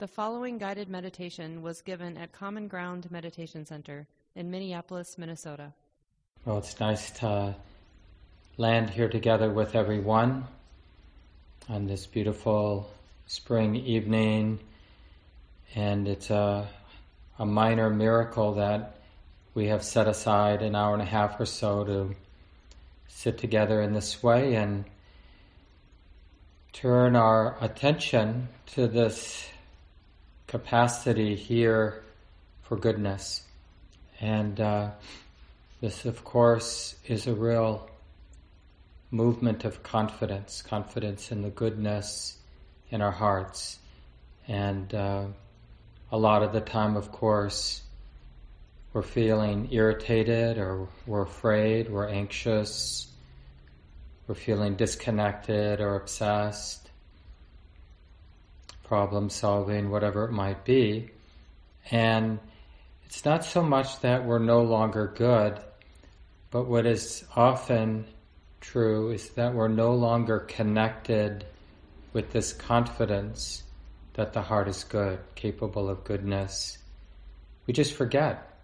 The 0.00 0.08
following 0.08 0.56
guided 0.56 0.88
meditation 0.88 1.60
was 1.60 1.82
given 1.82 2.16
at 2.16 2.32
Common 2.32 2.68
Ground 2.68 3.10
Meditation 3.10 3.66
Center 3.66 4.06
in 4.34 4.50
Minneapolis, 4.50 5.18
Minnesota. 5.18 5.74
Well, 6.46 6.56
it's 6.56 6.80
nice 6.80 7.10
to 7.18 7.54
land 8.56 8.88
here 8.88 9.10
together 9.10 9.50
with 9.50 9.74
everyone 9.74 10.46
on 11.68 11.86
this 11.86 12.06
beautiful 12.06 12.90
spring 13.26 13.76
evening, 13.76 14.60
and 15.74 16.08
it's 16.08 16.30
a, 16.30 16.66
a 17.38 17.44
minor 17.44 17.90
miracle 17.90 18.54
that 18.54 18.96
we 19.52 19.66
have 19.66 19.84
set 19.84 20.08
aside 20.08 20.62
an 20.62 20.74
hour 20.74 20.94
and 20.94 21.02
a 21.02 21.04
half 21.04 21.38
or 21.38 21.44
so 21.44 21.84
to 21.84 22.16
sit 23.06 23.36
together 23.36 23.82
in 23.82 23.92
this 23.92 24.22
way 24.22 24.54
and 24.54 24.86
turn 26.72 27.16
our 27.16 27.58
attention 27.60 28.48
to 28.68 28.88
this 28.88 29.46
capacity 30.50 31.36
here 31.36 32.02
for 32.62 32.76
goodness. 32.76 33.42
And 34.20 34.60
uh, 34.60 34.90
this, 35.80 36.04
of 36.04 36.24
course, 36.24 36.96
is 37.06 37.28
a 37.28 37.32
real 37.32 37.88
movement 39.12 39.64
of 39.64 39.84
confidence, 39.84 40.60
confidence 40.60 41.30
in 41.30 41.42
the 41.42 41.50
goodness 41.50 42.36
in 42.90 43.00
our 43.00 43.12
hearts. 43.12 43.78
And 44.48 44.92
uh, 44.92 45.26
a 46.10 46.18
lot 46.18 46.42
of 46.42 46.52
the 46.52 46.60
time, 46.60 46.96
of 46.96 47.12
course, 47.12 47.82
we're 48.92 49.02
feeling 49.02 49.68
irritated 49.70 50.58
or 50.58 50.88
we're 51.06 51.22
afraid, 51.22 51.88
we're 51.88 52.08
anxious, 52.08 53.06
we're 54.26 54.34
feeling 54.34 54.74
disconnected 54.74 55.80
or 55.80 55.94
obsessed 55.94 56.89
problem 58.90 59.30
solving, 59.30 59.88
whatever 59.88 60.24
it 60.24 60.32
might 60.32 60.64
be. 60.64 61.08
And 61.92 62.40
it's 63.04 63.24
not 63.24 63.44
so 63.44 63.62
much 63.62 64.00
that 64.00 64.24
we're 64.24 64.40
no 64.40 64.62
longer 64.62 65.14
good, 65.16 65.60
but 66.50 66.64
what 66.66 66.86
is 66.86 67.24
often 67.36 68.04
true 68.60 69.12
is 69.12 69.30
that 69.30 69.54
we're 69.54 69.68
no 69.68 69.94
longer 69.94 70.40
connected 70.40 71.46
with 72.12 72.32
this 72.32 72.52
confidence 72.52 73.62
that 74.14 74.32
the 74.32 74.42
heart 74.42 74.66
is 74.66 74.82
good, 74.82 75.20
capable 75.36 75.88
of 75.88 76.02
goodness. 76.02 76.76
We 77.68 77.72
just 77.72 77.94
forget. 77.94 78.58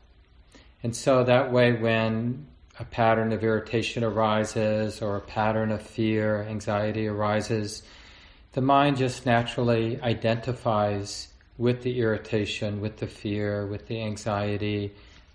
And 0.83 0.97
so 0.97 1.23
that 1.23 1.53
way, 1.53 1.73
when 1.73 2.49
a 2.81 2.85
pattern 2.85 3.33
of 3.33 3.45
irritation 3.45 4.03
arises 4.03 5.01
or 5.01 5.19
a 5.19 5.21
pattern 5.21 5.71
of 5.71 5.83
fear, 5.83 6.43
anxiety 6.43 7.07
arises, 7.07 7.85
the 8.57 8.63
mind 8.63 8.97
just 8.97 9.27
naturally 9.27 10.01
identifies 10.01 11.29
with 11.59 11.83
the 11.83 12.01
irritation, 12.01 12.81
with 12.81 12.97
the 12.97 13.07
fear, 13.07 13.67
with 13.67 13.87
the 13.87 14.01
anxiety, 14.01 14.95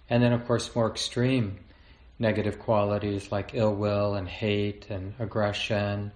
and 0.09 0.23
then, 0.23 0.33
of 0.33 0.43
course, 0.47 0.75
more 0.75 0.89
extreme 0.89 1.59
negative 2.17 2.57
qualities 2.57 3.31
like 3.31 3.51
ill 3.53 3.75
will 3.75 4.15
and 4.15 4.27
hate 4.27 4.87
and 4.89 5.13
aggression. 5.19 6.11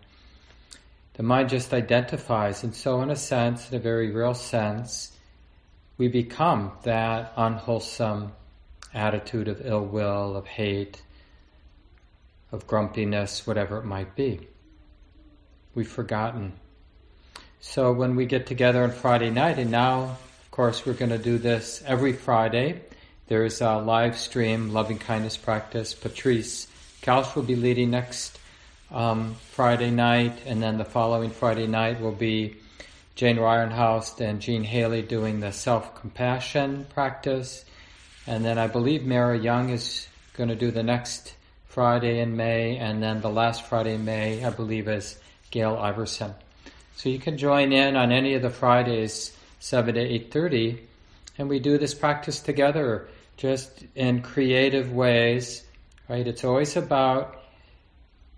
The 1.14 1.22
mind 1.22 1.50
just 1.50 1.76
identifies, 1.76 2.64
and 2.64 2.74
so, 2.74 3.00
in 3.04 3.12
a 3.12 3.16
sense, 3.16 3.70
in 3.70 3.78
a 3.78 3.80
very 3.80 4.10
real 4.10 4.34
sense, 4.34 5.16
we 6.00 6.08
become 6.08 6.72
that 6.86 7.34
unwholesome 7.38 8.32
attitude 8.96 9.48
of 9.48 9.64
ill 9.64 9.86
will, 9.86 10.36
of 10.36 10.48
hate, 10.48 11.04
of 12.52 12.66
grumpiness, 12.66 13.46
whatever 13.46 13.78
it 13.78 13.86
might 13.86 14.16
be. 14.16 14.48
We've 15.76 15.88
forgotten 15.88 16.54
so 17.68 17.92
when 17.92 18.16
we 18.16 18.28
get 18.28 18.46
together 18.46 18.84
on 18.84 18.92
Friday 18.92 19.32
night, 19.32 19.58
and 19.58 19.72
now, 19.72 20.04
of 20.04 20.52
course, 20.52 20.86
we're 20.86 20.94
going 20.94 21.10
to 21.10 21.18
do 21.18 21.40
this 21.40 21.84
every 21.86 22.14
Friday. 22.14 22.80
There's 23.28 23.60
a 23.60 23.78
live 23.78 24.18
stream, 24.18 24.70
loving 24.70 25.00
kindness 25.00 25.36
practice. 25.36 25.94
Patrice 25.96 26.68
Koelsch 27.02 27.36
will 27.36 27.44
be 27.44 27.56
leading 27.56 27.90
next 27.90 28.40
um, 28.92 29.36
Friday 29.52 29.90
night, 29.90 30.44
and 30.46 30.62
then 30.62 30.78
the 30.78 30.86
following 30.86 31.32
Friday 31.32 31.66
night 31.66 32.00
will 32.00 32.14
be 32.14 32.56
Jane 33.16 33.38
Ryerhouse 33.38 34.22
and 34.22 34.40
Jean 34.40 34.64
Haley 34.64 35.02
doing 35.02 35.40
the 35.40 35.52
self-compassion 35.52 36.86
practice. 36.94 37.66
And 38.28 38.46
then 38.46 38.60
I 38.60 38.68
believe 38.68 39.06
Mara 39.06 39.38
Young 39.38 39.72
is 39.72 40.08
going 40.38 40.50
to 40.50 40.56
do 40.56 40.70
the 40.70 40.84
next 40.84 41.34
Friday 41.66 42.20
in 42.20 42.38
May, 42.38 42.78
and 42.78 43.02
then 43.02 43.22
the 43.22 43.30
last 43.30 43.64
Friday 43.64 43.96
in 43.96 44.06
May, 44.06 44.46
I 44.46 44.52
believe, 44.52 44.88
is 44.88 45.18
Gail 45.50 45.76
Iverson. 45.76 46.36
So 46.96 47.10
you 47.10 47.20
can 47.20 47.38
join 47.38 47.74
in 47.74 47.96
on 47.96 48.12
any 48.12 48.34
of 48.34 48.42
the 48.42 48.50
Fridays, 48.50 49.36
7 49.60 49.96
to 49.96 50.02
8.30, 50.02 50.80
and 51.38 51.50
we 51.50 51.60
do 51.60 51.78
this 51.78 51.94
practice 51.94 52.40
together 52.40 53.08
just 53.38 53.84
in 53.96 54.22
creative 54.22 54.94
ways, 54.94 55.64
right? 56.08 56.26
It's 56.26 56.46
always 56.46 56.78
about 56.78 57.44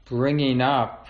bringing 0.06 0.62
up 0.62 1.08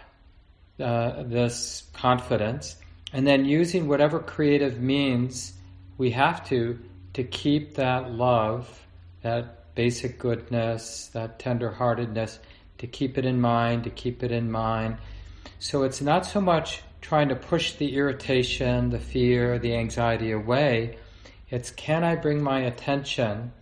uh, 0.79 1.23
this 1.23 1.83
confidence 1.93 2.75
and 3.13 3.25
then 3.25 3.45
using 3.45 3.87
whatever 3.87 4.19
creative 4.19 4.81
means 4.81 5.53
we 5.97 6.11
have 6.11 6.47
to 6.49 6.77
to 7.13 7.23
keep 7.23 7.75
that 7.75 8.11
love, 8.11 8.85
that 9.23 9.73
basic 9.73 10.19
goodness, 10.19 11.07
that 11.13 11.39
tenderheartedness, 11.39 12.37
to 12.77 12.85
keep 12.85 13.17
it 13.17 13.25
in 13.25 13.41
mind, 13.41 13.85
to 13.85 13.89
keep 13.89 14.21
it 14.21 14.31
in 14.31 14.51
mind. 14.51 14.97
So 15.57 15.81
it's 15.81 16.01
not 16.01 16.27
so 16.27 16.39
much 16.39 16.83
trying 17.01 17.29
to 17.29 17.35
push 17.35 17.73
the 17.73 17.95
irritation, 17.95 18.89
the 18.89 18.99
fear, 18.99 19.59
the 19.59 19.75
anxiety 19.75 20.31
away. 20.31 20.97
It's 21.49 21.71
can 21.71 22.03
I 22.03 22.15
bring 22.15 22.41
my 22.41 22.59
attention, 22.61 23.53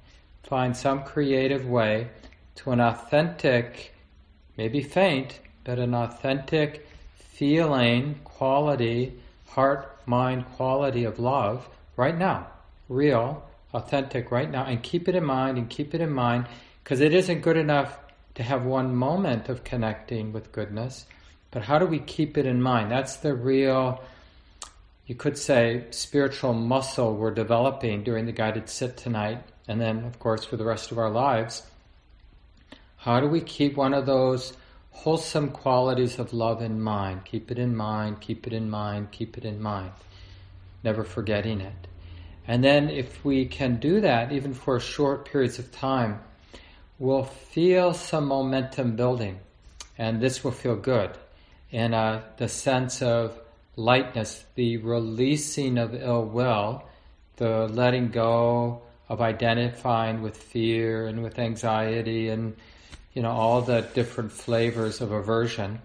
find 0.44 0.76
some 0.76 1.04
creative 1.04 1.68
way 1.68 2.10
to 2.56 2.72
an 2.72 2.80
authentic, 2.80 3.94
maybe 4.58 4.82
faint, 4.82 5.40
but 5.64 5.80
an 5.80 5.94
authentic 5.94 6.88
feeling, 7.18 8.20
quality, 8.24 9.20
heart, 9.48 10.00
mind 10.06 10.46
quality 10.56 11.04
of 11.04 11.20
love 11.20 11.68
right 11.98 12.18
now, 12.18 12.48
real, 12.90 13.44
authentic 13.74 14.32
right 14.32 14.50
now, 14.50 14.66
and 14.66 14.82
keep 14.82 15.08
it 15.08 15.16
in 15.16 15.24
mind 15.24 15.58
and 15.58 15.70
keep 15.70 15.94
it 15.94 16.02
in 16.02 16.12
mind 16.12 16.48
because 16.84 17.02
it 17.02 17.14
isn't 17.14 17.42
good 17.42 17.58
enough 17.58 17.98
to 18.36 18.44
have 18.44 18.64
one 18.64 18.96
moment 18.96 19.50
of 19.50 19.64
connecting 19.64 20.32
with 20.32 20.52
goodness. 20.52 21.06
But 21.56 21.64
how 21.64 21.80
do 21.80 21.86
we 21.86 22.00
keep 22.00 22.38
it 22.38 22.46
in 22.46 22.62
mind? 22.62 22.92
That's 22.92 23.16
the 23.16 23.34
real, 23.34 24.04
you 25.06 25.16
could 25.16 25.38
say, 25.38 25.86
spiritual 25.90 26.52
muscle 26.52 27.16
we're 27.16 27.32
developing 27.34 28.04
during 28.04 28.26
the 28.26 28.34
guided 28.34 28.68
sit 28.68 28.98
tonight, 28.98 29.42
and 29.66 29.80
then, 29.80 30.04
of 30.04 30.20
course, 30.20 30.44
for 30.44 30.58
the 30.58 30.66
rest 30.66 30.92
of 30.92 30.98
our 30.98 31.10
lives. 31.10 31.64
How 32.98 33.22
do 33.22 33.30
we 33.30 33.40
keep 33.40 33.78
one 33.78 33.94
of 33.94 34.06
those 34.06 34.52
wholesome 34.92 35.52
qualities 35.52 36.20
of 36.20 36.34
love 36.34 36.62
in 36.62 36.82
mind? 36.82 37.24
Keep 37.24 37.50
it 37.52 37.58
in 37.58 37.74
mind, 37.74 38.20
keep 38.20 38.46
it 38.46 38.52
in 38.52 38.70
mind, 38.70 39.12
keep 39.12 39.38
it 39.38 39.46
in 39.46 39.62
mind. 39.62 39.92
Never 40.84 41.06
forgetting 41.06 41.62
it. 41.62 41.88
And 42.46 42.66
then, 42.66 42.90
if 42.90 43.24
we 43.24 43.46
can 43.46 43.78
do 43.78 44.02
that, 44.02 44.34
even 44.34 44.54
for 44.54 44.78
short 44.82 45.24
periods 45.24 45.58
of 45.58 45.72
time, 45.72 46.20
we'll 47.00 47.24
feel 47.24 47.94
some 47.94 48.28
momentum 48.28 48.98
building, 48.98 49.40
and 49.98 50.20
this 50.20 50.44
will 50.44 50.52
feel 50.52 50.76
good 50.76 51.18
and 51.76 51.94
uh, 51.94 52.22
the 52.38 52.48
sense 52.48 53.02
of 53.02 53.40
lightness, 53.76 54.44
the 54.56 54.78
releasing 54.78 55.78
of 55.78 55.94
ill 55.94 56.26
will, 56.26 56.84
the 57.38 57.68
letting 57.68 58.10
go 58.10 58.82
of 59.10 59.22
identifying 59.22 60.22
with 60.22 60.38
fear 60.38 61.06
and 61.06 61.22
with 61.22 61.38
anxiety 61.38 62.30
and 62.30 62.56
you 63.14 63.22
know 63.22 63.30
all 63.30 63.62
the 63.62 63.82
different 63.94 64.32
flavors 64.32 65.00
of 65.00 65.12
aversion 65.12 65.80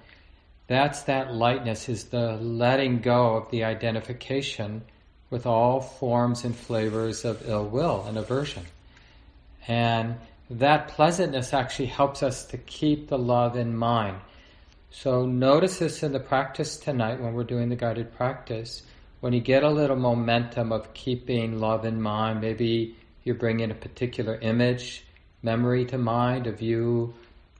that's 0.70 1.02
that 1.02 1.34
lightness 1.34 1.88
is 1.88 2.04
the 2.04 2.36
letting 2.36 3.00
go 3.00 3.34
of 3.34 3.50
the 3.50 3.64
identification 3.64 4.82
with 5.28 5.44
all 5.44 5.80
forms 5.80 6.44
and 6.44 6.54
flavors 6.54 7.24
of 7.24 7.48
ill 7.48 7.66
will 7.66 8.04
and 8.06 8.16
aversion. 8.16 8.62
And 9.66 10.14
that 10.48 10.86
pleasantness 10.86 11.52
actually 11.52 11.86
helps 11.86 12.22
us 12.22 12.44
to 12.46 12.56
keep 12.56 13.08
the 13.08 13.18
love 13.18 13.56
in 13.56 13.76
mind 13.76 14.18
so 14.90 15.24
notice 15.24 15.78
this 15.78 16.02
in 16.02 16.12
the 16.12 16.20
practice 16.20 16.76
tonight 16.76 17.20
when 17.20 17.32
we're 17.32 17.44
doing 17.44 17.68
the 17.68 17.76
guided 17.76 18.12
practice. 18.12 18.82
When 19.20 19.32
you 19.32 19.40
get 19.40 19.62
a 19.62 19.70
little 19.70 19.96
momentum 19.96 20.72
of 20.72 20.92
keeping 20.94 21.60
love 21.60 21.84
in 21.84 22.02
mind, 22.02 22.40
maybe 22.40 22.96
you're 23.22 23.36
bringing 23.36 23.70
a 23.70 23.74
particular 23.74 24.36
image, 24.36 25.04
memory 25.42 25.84
to 25.86 25.98
mind 25.98 26.46
of 26.46 26.60
you 26.60 27.14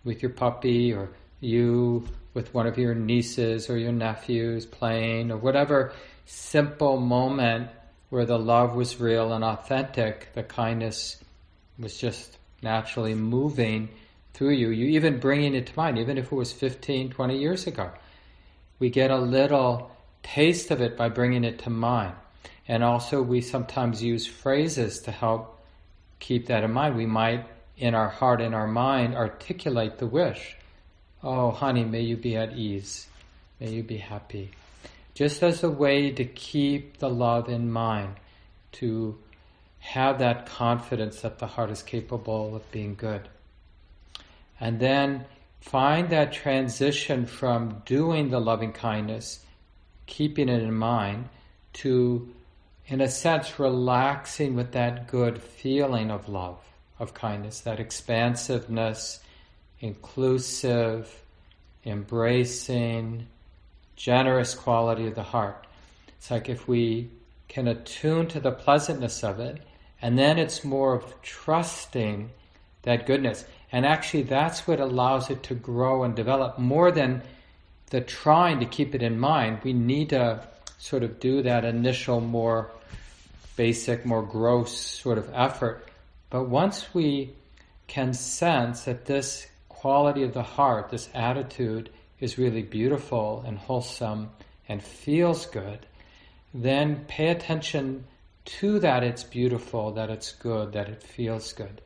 with 0.05 0.23
your 0.23 0.33
puppy 0.33 0.93
or 0.93 1.11
you 1.41 2.09
with 2.35 2.53
one 2.53 2.67
of 2.67 2.79
your 2.79 2.95
nieces 2.95 3.71
or 3.71 3.79
your 3.79 3.93
nephews 3.93 4.67
playing 4.67 5.31
or 5.31 5.37
whatever 5.37 5.93
simple 6.27 6.99
moment 6.99 7.69
where 8.09 8.27
the 8.27 8.39
love 8.39 8.75
was 8.75 9.01
real 9.01 9.33
and 9.33 9.45
authentic, 9.45 10.29
the 10.35 10.43
kindness 10.43 11.23
was 11.79 11.97
just 11.97 12.39
naturally 12.63 13.15
moving 13.15 13.89
through 14.35 14.55
you. 14.55 14.71
You 14.71 14.87
even 14.87 15.19
bringing 15.19 15.55
it 15.55 15.67
to 15.67 15.77
mind, 15.77 15.99
even 15.99 16.19
if 16.19 16.27
it 16.27 16.33
was 16.33 16.53
15, 16.53 17.11
20 17.11 17.39
years 17.39 17.67
ago. 17.67 17.91
We 18.79 18.91
get 18.91 19.11
a 19.11 19.19
little 19.19 19.91
taste 20.23 20.71
of 20.71 20.81
it 20.81 20.97
by 20.97 21.09
bringing 21.09 21.45
it 21.45 21.61
to 21.61 21.71
mind. 21.71 22.15
And 22.69 22.85
also, 22.85 23.23
we 23.23 23.41
sometimes 23.41 24.03
use 24.03 24.27
phrases 24.27 25.01
to 25.01 25.11
help 25.11 25.61
keep 26.19 26.47
that 26.47 26.65
in 26.65 26.73
mind. 26.73 26.97
We 26.97 27.07
might, 27.07 27.47
in 27.77 27.95
our 27.95 28.09
heart, 28.09 28.41
in 28.41 28.55
our 28.55 28.69
mind, 28.69 29.15
articulate 29.15 29.99
the 29.99 30.07
wish. 30.07 30.57
Oh, 31.23 31.51
honey, 31.51 31.85
may 31.85 32.03
you 32.03 32.17
be 32.17 32.37
at 32.37 32.57
ease. 32.57 33.07
May 33.59 33.71
you 33.71 33.83
be 33.83 33.99
happy. 33.99 34.53
Just 35.15 35.43
as 35.43 35.63
a 35.63 35.71
way 35.71 36.13
to 36.13 36.25
keep 36.25 36.99
the 36.99 37.11
love 37.11 37.49
in 37.49 37.71
mind, 37.71 38.15
to 38.73 39.19
have 39.81 40.19
that 40.21 40.47
confidence 40.47 41.23
that 41.23 41.39
the 41.39 41.47
heart 41.47 41.71
is 41.71 41.83
capable 41.83 42.55
of 42.55 42.71
being 42.71 42.95
good. 42.95 43.29
And 44.61 44.79
then 44.79 45.25
find 45.61 46.11
that 46.11 46.33
transition 46.33 47.27
from 47.27 47.83
doing 47.87 48.31
the 48.31 48.41
loving 48.41 48.73
kindness, 48.73 49.45
keeping 50.07 50.49
it 50.49 50.63
in 50.63 50.75
mind, 50.75 51.29
to, 51.73 52.29
in 52.87 53.01
a 53.01 53.09
sense, 53.09 53.59
relaxing 53.59 54.55
with 54.55 54.73
that 54.73 55.09
good 55.09 55.41
feeling 55.41 56.11
of 56.11 56.29
love, 56.29 56.59
of 56.99 57.15
kindness, 57.15 57.61
that 57.61 57.81
expansiveness, 57.81 59.21
inclusive, 59.81 61.23
embracing, 61.85 63.27
generous 63.97 64.55
quality 64.55 65.07
of 65.07 65.15
the 65.15 65.23
heart. 65.23 65.67
It's 66.19 66.31
like 66.31 66.49
if 66.49 66.69
we 66.69 67.11
can 67.49 67.67
attune 67.67 68.29
to 68.29 68.41
the 68.41 68.53
pleasantness 68.53 69.25
of 69.25 69.41
it 69.41 69.61
and 70.03 70.19
then 70.19 70.39
it's 70.39 70.65
more 70.65 70.95
of 70.95 71.21
trusting 71.23 72.31
that 72.83 73.07
goodness. 73.07 73.45
And 73.73 73.87
actually, 73.87 74.25
that's 74.25 74.67
what 74.67 74.81
allows 74.81 75.31
it 75.31 75.43
to 75.45 75.55
grow 75.55 76.03
and 76.03 76.15
develop 76.15 76.59
more 76.59 76.91
than 76.91 77.23
the 77.91 78.01
trying 78.01 78.61
to 78.61 78.67
keep 78.67 78.95
it 78.95 79.03
in 79.03 79.19
mind. 79.19 79.61
We 79.63 79.73
need 79.73 80.11
to 80.11 80.47
sort 80.79 81.03
of 81.03 81.21
do 81.21 81.43
that 81.43 81.65
initial, 81.65 82.21
more 82.21 82.71
basic, 83.57 84.07
more 84.07 84.23
gross 84.23 84.77
sort 84.77 85.19
of 85.19 85.31
effort. 85.35 85.87
But 86.31 86.45
once 86.45 86.95
we 86.95 87.35
can 87.87 88.15
sense 88.15 88.85
that 88.85 89.05
this 89.05 89.47
quality 89.69 90.23
of 90.23 90.35
the 90.35 90.43
heart, 90.43 90.91
this 90.91 91.09
attitude, 91.15 91.91
is 92.21 92.39
really 92.39 92.63
beautiful 92.63 93.43
and 93.47 93.59
wholesome 93.59 94.31
and 94.69 94.83
feels 94.83 95.47
good, 95.47 95.87
then 96.55 97.05
pay 97.09 97.29
attention 97.29 98.05
to 98.45 98.79
that 98.81 99.03
it's 99.03 99.25
beautiful, 99.25 99.93
that 99.93 100.11
it's 100.11 100.33
good, 100.33 100.73
that 100.73 100.89
it 100.89 101.03
feels 101.03 101.53
good. 101.53 101.81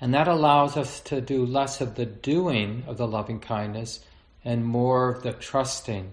And 0.00 0.14
that 0.14 0.28
allows 0.28 0.76
us 0.76 1.00
to 1.00 1.20
do 1.20 1.44
less 1.44 1.80
of 1.80 1.96
the 1.96 2.06
doing 2.06 2.84
of 2.86 2.96
the 2.96 3.06
loving 3.06 3.40
kindness 3.40 4.00
and 4.44 4.64
more 4.64 5.10
of 5.10 5.22
the 5.22 5.32
trusting 5.32 6.12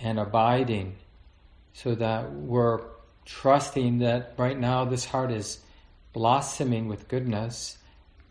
and 0.00 0.18
abiding 0.18 0.96
so 1.72 1.94
that 1.94 2.32
we're 2.32 2.80
trusting 3.24 3.98
that 3.98 4.34
right 4.36 4.58
now 4.58 4.84
this 4.84 5.04
heart 5.04 5.30
is 5.30 5.58
blossoming 6.12 6.88
with 6.88 7.08
goodness 7.08 7.78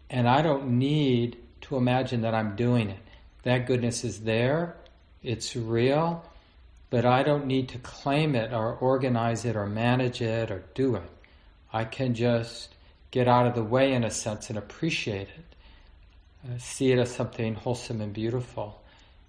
and 0.10 0.28
I 0.28 0.42
don't 0.42 0.78
need 0.78 1.38
to 1.62 1.78
imagine 1.78 2.22
that 2.22 2.36
I'm 2.36 2.56
doing 2.56 2.90
it. 2.90 3.00
That 3.44 3.68
goodness 3.68 4.04
is 4.04 4.22
there, 4.22 4.76
it's 5.24 5.56
real, 5.56 6.24
but 6.90 7.06
I 7.06 7.24
don't 7.24 7.48
need 7.48 7.70
to 7.70 7.80
claim 7.80 8.36
it 8.36 8.54
or 8.54 8.74
organize 8.74 9.46
it 9.46 9.56
or 9.56 9.66
manage 9.66 10.22
it 10.22 10.52
or 10.52 10.64
do 10.74 10.96
it. 10.96 11.10
I 11.74 11.86
can 11.86 12.14
just 12.14 12.75
get 13.16 13.30
out 13.30 13.48
of 13.48 13.56
the 13.56 13.64
way 13.64 13.94
in 13.94 14.04
a 14.04 14.12
sense 14.12 14.50
and 14.50 14.58
appreciate 14.58 15.30
it, 15.30 15.56
uh, 16.46 16.58
see 16.58 16.92
it 16.92 17.00
as 17.00 17.16
something 17.16 17.56
wholesome 17.56 18.02
and 18.02 18.12
beautiful, 18.12 18.82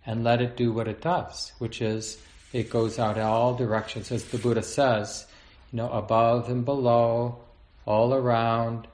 and 0.04 0.24
let 0.24 0.42
it 0.42 0.56
do 0.56 0.72
what 0.72 0.88
it 0.88 1.00
does, 1.00 1.52
which 1.60 1.80
is 1.80 2.18
it 2.52 2.68
goes 2.68 2.98
out 2.98 3.16
in 3.16 3.22
all 3.22 3.54
directions, 3.54 4.10
as 4.10 4.24
the 4.24 4.38
Buddha 4.38 4.64
says, 4.64 5.24
you 5.70 5.76
know, 5.76 5.88
above 5.88 6.48
and 6.50 6.64
below, 6.64 7.38
all 7.84 8.12
around, 8.12 8.88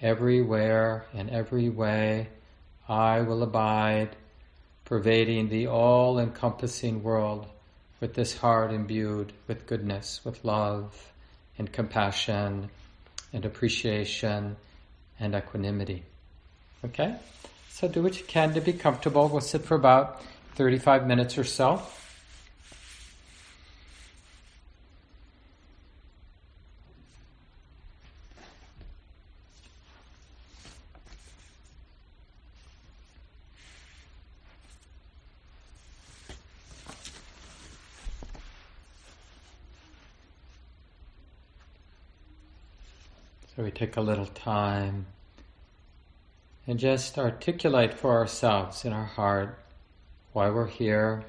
everywhere, 0.00 1.06
in 1.12 1.28
every 1.28 1.68
way. 1.68 2.28
I 2.88 3.22
will 3.22 3.42
abide, 3.42 4.14
pervading 4.84 5.48
the 5.48 5.66
all 5.66 6.20
encompassing 6.20 7.02
world 7.02 7.48
with 7.98 8.14
this 8.14 8.36
heart 8.36 8.72
imbued 8.72 9.32
with 9.48 9.66
goodness, 9.66 10.20
with 10.24 10.44
love 10.44 11.12
and 11.58 11.72
compassion 11.72 12.70
and 13.36 13.44
appreciation 13.44 14.56
and 15.20 15.34
equanimity. 15.34 16.02
Okay? 16.86 17.14
So 17.68 17.86
do 17.86 18.02
what 18.02 18.18
you 18.18 18.24
can 18.24 18.54
to 18.54 18.62
be 18.62 18.72
comfortable. 18.72 19.28
We'll 19.28 19.42
sit 19.42 19.62
for 19.62 19.74
about 19.74 20.22
35 20.54 21.06
minutes 21.06 21.36
or 21.36 21.44
so. 21.44 21.82
So 43.56 43.62
we 43.62 43.70
take 43.70 43.96
a 43.96 44.02
little 44.02 44.26
time 44.26 45.06
and 46.66 46.78
just 46.78 47.16
articulate 47.16 47.94
for 47.94 48.12
ourselves 48.12 48.84
in 48.84 48.92
our 48.92 49.06
heart 49.06 49.58
why 50.34 50.50
we're 50.50 50.66
here. 50.66 51.24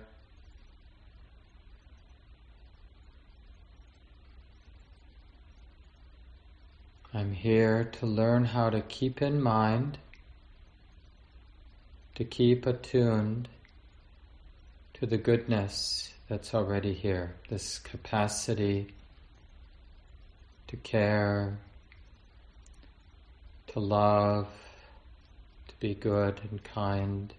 I'm 7.13 7.31
here 7.31 7.85
to 7.85 8.05
learn 8.05 8.43
how 8.43 8.71
to 8.71 8.81
keep 8.81 9.21
in 9.21 9.41
mind, 9.41 9.97
to 12.15 12.25
keep 12.25 12.65
attuned 12.65 13.47
to 14.95 15.05
the 15.05 15.17
goodness 15.17 16.11
that's 16.27 16.53
already 16.53 16.93
here, 16.93 17.35
this 17.47 17.79
capacity 17.79 18.93
to 20.67 20.75
care, 20.75 21.57
to 23.77 23.83
love, 23.83 24.47
to 25.67 25.73
be 25.79 25.93
good 25.93 26.41
and 26.49 26.63
kind. 26.63 27.31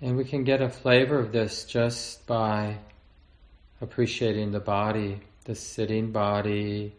And 0.00 0.16
we 0.16 0.24
can 0.24 0.42
get 0.42 0.62
a 0.62 0.70
flavor 0.70 1.18
of 1.18 1.30
this 1.30 1.64
just 1.64 2.26
by 2.26 2.78
appreciating 3.82 4.52
the 4.52 4.60
body, 4.60 5.20
the 5.44 5.54
sitting 5.54 6.12
body, 6.12 6.94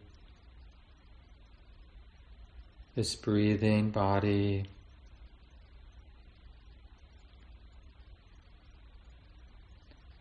this 2.96 3.16
breathing 3.16 3.90
body. 3.90 4.66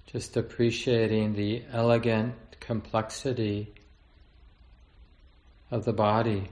Just 0.07 0.39
appreciating 0.39 1.35
the 1.35 1.63
elegant 1.71 2.35
complexity 2.59 3.75
of 5.71 5.85
the 5.85 5.93
body, 5.93 6.49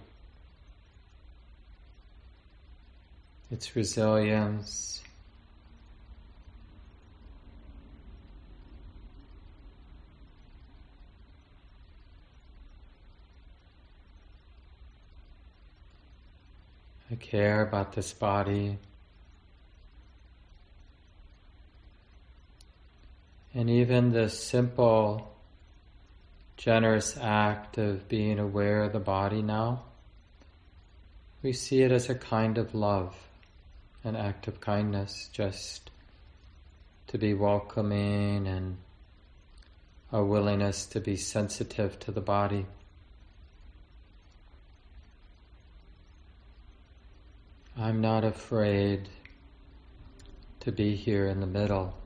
its 3.50 3.75
resilience. 3.75 5.00
I 17.10 17.14
care 17.14 17.62
about 17.62 17.94
this 17.94 18.12
body. 18.12 18.78
And 23.54 23.70
even 23.70 24.12
the 24.12 24.28
simple 24.28 25.34
generous 26.59 27.17
act 27.17 27.79
of 27.79 28.09
being 28.09 28.41
aware 28.41 28.83
of 28.83 28.93
the 28.93 28.99
body 28.99 29.41
now, 29.41 29.85
we 31.41 31.53
see 31.53 31.83
it 31.83 31.93
as 31.93 32.11
a 32.11 32.17
kind 32.17 32.59
of 32.59 32.75
love, 32.75 33.15
an 34.03 34.17
act 34.17 34.49
of 34.49 34.61
kindness, 34.61 35.31
just 35.33 35.93
to 37.07 37.17
be 37.17 37.33
welcoming 37.33 38.49
and 38.49 38.77
a 40.11 40.23
willingness 40.23 40.85
to 40.87 41.00
be 41.00 41.17
sensitive 41.17 41.97
to 42.00 42.11
the 42.11 42.21
body. 42.21 42.67
I'm 47.77 48.00
not 48.00 48.25
afraid 48.25 49.09
to 50.59 50.73
be 50.73 50.97
here 50.97 51.29
in 51.29 51.38
the 51.38 51.47
middle 51.47 51.98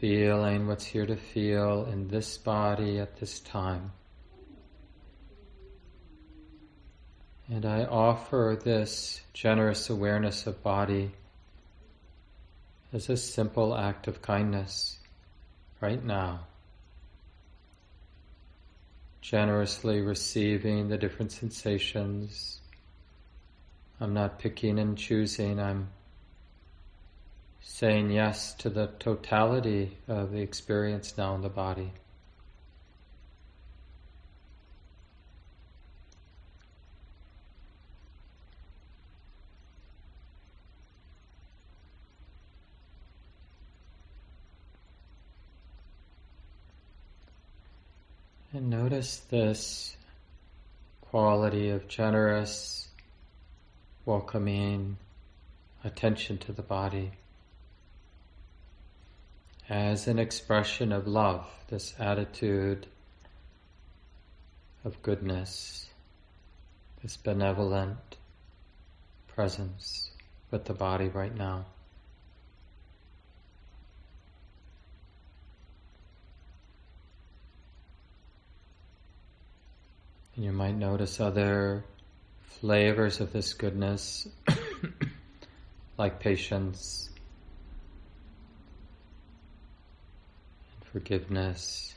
feeling 0.00 0.66
what's 0.66 0.84
here 0.84 1.06
to 1.06 1.16
feel 1.16 1.86
in 1.90 2.08
this 2.08 2.36
body 2.36 2.98
at 2.98 3.18
this 3.18 3.40
time. 3.40 3.92
And 7.48 7.64
I 7.64 7.84
offer 7.84 8.58
this 8.62 9.20
generous 9.32 9.88
awareness 9.88 10.46
of 10.46 10.62
body 10.62 11.12
as 12.92 13.08
a 13.08 13.16
simple 13.16 13.76
act 13.76 14.08
of 14.08 14.20
kindness, 14.20 14.98
right 15.80 16.02
now. 16.02 16.40
Generously 19.20 20.00
receiving 20.00 20.88
the 20.88 20.98
different 20.98 21.32
sensations. 21.32 22.60
I'm 24.00 24.12
not 24.12 24.38
picking 24.38 24.78
and 24.78 24.96
choosing, 24.98 25.58
I'm 25.60 25.88
saying 27.68 28.12
yes 28.12 28.54
to 28.54 28.70
the 28.70 28.86
totality 29.00 29.98
of 30.06 30.30
the 30.30 30.40
experience 30.40 31.18
now 31.18 31.34
in 31.34 31.42
the 31.42 31.48
body. 31.48 31.92
And 48.52 48.70
notice 48.70 49.18
this 49.28 49.96
quality 51.02 51.70
of 51.70 51.88
generous, 51.88 52.88
welcoming 54.06 54.96
attention 55.84 56.38
to 56.38 56.52
the 56.52 56.62
body 56.62 57.10
as 59.68 60.06
an 60.06 60.18
expression 60.18 60.92
of 60.92 61.06
love, 61.06 61.46
this 61.68 61.94
attitude 61.98 62.86
of 64.84 65.02
goodness, 65.02 65.90
this 67.02 67.16
benevolent 67.16 68.16
presence 69.26 70.10
with 70.50 70.64
the 70.64 70.74
body 70.74 71.08
right 71.08 71.36
now. 71.36 71.64
And 80.36 80.44
you 80.44 80.52
might 80.52 80.76
notice 80.76 81.18
other 81.18 81.84
flavors 82.60 83.20
of 83.20 83.32
this 83.32 83.54
goodness, 83.54 84.28
like 85.98 86.20
patience 86.20 87.10
and 90.74 90.85
forgiveness 90.96 91.94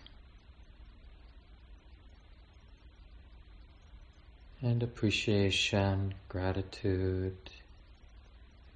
and 4.62 4.84
appreciation, 4.84 6.14
gratitude, 6.28 7.38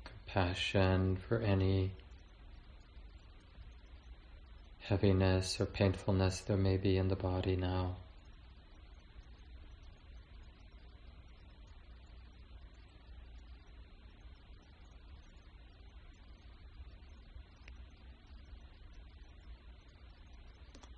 compassion 0.05 1.17
for 1.17 1.39
any 1.39 1.91
heaviness 4.79 5.59
or 5.59 5.65
painfulness 5.65 6.39
there 6.39 6.55
may 6.55 6.77
be 6.77 6.95
in 6.95 7.09
the 7.09 7.17
body 7.17 7.57
now. 7.57 7.97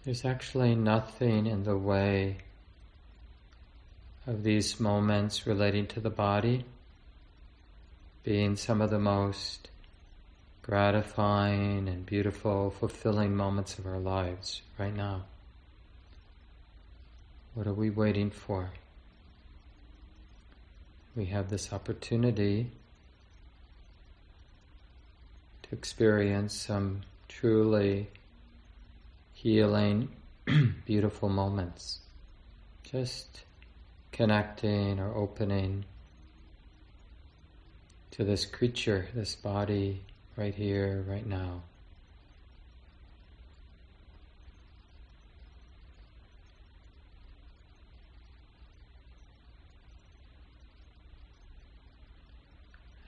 There's 0.05 0.23
actually 0.23 0.75
nothing 0.75 1.47
in 1.47 1.63
the 1.63 1.75
way 1.75 2.37
of 4.27 4.43
these 4.43 4.79
moments 4.79 5.47
relating 5.47 5.87
to 5.87 5.99
the 5.99 6.11
body 6.11 6.63
being 8.23 8.55
some 8.55 8.81
of 8.81 8.91
the 8.91 8.99
most 8.99 9.67
gratifying 10.61 11.87
and 11.87 12.05
beautiful, 12.05 12.69
fulfilling 12.69 13.35
moments 13.35 13.79
of 13.79 13.87
our 13.87 13.97
lives 13.97 14.61
right 14.77 14.95
now. 14.95 15.23
What 17.55 17.65
are 17.65 17.73
we 17.73 17.89
waiting 17.89 18.29
for? 18.29 18.69
We 21.15 21.25
have 21.25 21.49
this 21.49 21.73
opportunity 21.73 22.69
to 25.63 25.69
experience 25.71 26.53
some 26.53 27.01
truly 27.27 28.09
healing, 29.45 30.09
beautiful 30.87 31.29
moments. 31.29 31.99
Just 32.81 33.43
connecting 34.11 34.99
or 34.99 35.13
opening 35.13 35.85
to 38.09 38.23
this 38.23 38.43
creature, 38.43 39.07
this 39.13 39.35
body 39.35 40.01
right 40.35 40.55
here, 40.55 41.05
right 41.07 41.27
now. 41.27 41.61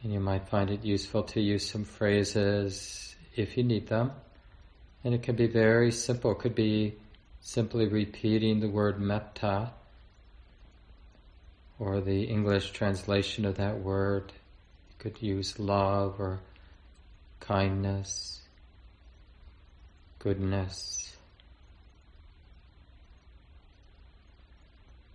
And 0.04 0.14
you 0.14 0.20
might 0.20 0.48
find 0.48 0.70
it 0.70 0.86
useful 0.86 1.24
to 1.24 1.42
use 1.42 1.68
some 1.68 1.84
phrases 1.84 3.16
if 3.36 3.58
you 3.58 3.64
need 3.64 3.88
them. 3.88 4.12
And 5.04 5.14
it 5.14 5.24
can 5.24 5.36
be 5.36 5.48
very 5.48 5.92
simple. 5.92 6.32
It 6.32 6.40
could 6.40 6.56
be 6.56 6.96
simply 7.40 7.88
repeating 7.88 8.60
the 8.60 8.70
word 8.70 9.00
metta 9.00 9.72
or 11.80 12.02
the 12.02 12.24
English 12.24 12.72
translation 12.72 13.46
of 13.46 13.56
that 13.58 13.80
word. 13.80 14.34
You 14.90 14.96
could 15.00 15.22
use 15.22 15.60
love 15.60 16.20
or 16.20 16.42
kindness, 17.40 18.42
goodness. 20.20 21.16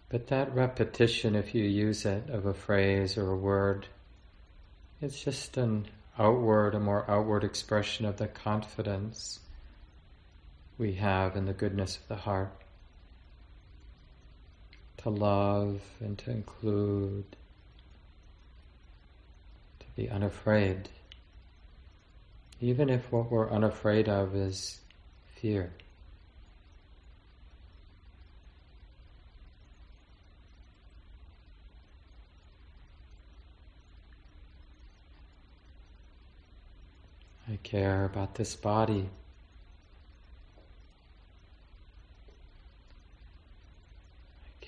But 0.08 0.28
that 0.28 0.54
repetition, 0.54 1.34
if 1.34 1.54
you 1.54 1.64
use 1.64 2.04
it, 2.04 2.28
of 2.28 2.44
a 2.44 2.54
phrase 2.54 3.16
or 3.16 3.30
a 3.30 3.36
word, 3.36 3.86
it's 5.00 5.22
just 5.22 5.56
an 5.56 5.86
outward, 6.18 6.74
a 6.74 6.80
more 6.80 7.10
outward 7.10 7.44
expression 7.44 8.04
of 8.04 8.18
the 8.18 8.28
confidence 8.28 9.40
we 10.82 10.94
have 10.94 11.36
in 11.36 11.46
the 11.46 11.52
goodness 11.52 11.96
of 11.96 12.08
the 12.08 12.16
heart. 12.16 12.52
To 14.96 15.10
love 15.10 15.80
and 16.00 16.18
to 16.18 16.30
include, 16.32 17.24
to 19.78 19.86
be 19.94 20.10
unafraid, 20.10 20.88
even 22.60 22.90
if 22.90 23.12
what 23.12 23.30
we're 23.30 23.48
unafraid 23.48 24.08
of 24.08 24.34
is 24.34 24.80
fear. 25.36 25.72
I 37.48 37.56
care 37.62 38.04
about 38.04 38.34
this 38.34 38.56
body. 38.56 39.10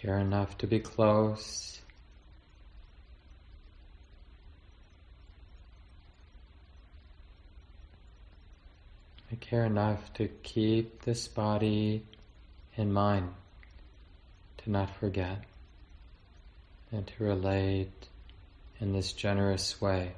Care 0.05 0.19
enough 0.19 0.59
to 0.59 0.67
be 0.67 0.81
close. 0.81 1.81
I 9.33 9.37
care 9.37 9.65
enough 9.65 10.13
to 10.15 10.29
keep 10.43 11.05
this 11.05 11.27
body 11.27 12.05
in 12.77 12.93
mind, 12.93 13.31
to 14.59 14.71
not 14.71 14.95
forget, 14.97 15.43
and 16.93 17.07
to 17.07 17.25
relate 17.25 18.09
in 18.81 18.93
this 18.93 19.13
generous 19.13 19.81
way. 19.81 20.13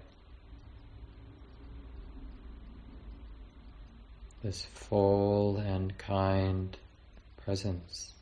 This 4.43 4.67
full 4.75 5.59
and 5.59 5.97
kind 5.97 6.77
presence. 7.45 8.16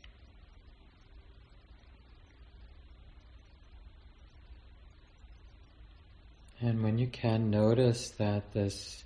And 6.61 6.83
when 6.83 6.97
you 6.97 7.07
can, 7.07 7.49
notice 7.49 8.09
that 8.11 8.53
this 8.53 9.03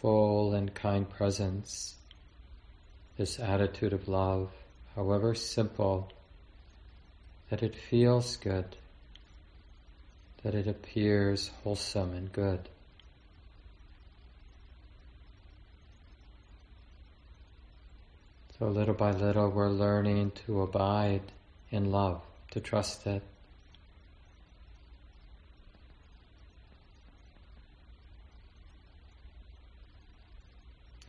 full 0.00 0.54
and 0.54 0.72
kind 0.74 1.08
presence, 1.08 1.96
this 3.16 3.40
attitude 3.40 3.92
of 3.92 4.08
love, 4.08 4.50
however 4.94 5.34
simple, 5.34 6.12
that 7.50 7.62
it 7.62 7.74
feels 7.74 8.36
good, 8.36 8.76
that 10.42 10.54
it 10.54 10.66
appears 10.66 11.50
wholesome 11.64 12.12
and 12.14 12.32
good. 12.32 12.68
So 18.58 18.68
little 18.68 18.94
by 18.94 19.10
little, 19.10 19.50
we're 19.50 19.68
learning 19.68 20.32
to 20.46 20.62
abide 20.62 21.32
in 21.70 21.90
love, 21.90 22.22
to 22.52 22.60
trust 22.60 23.06
it, 23.06 23.22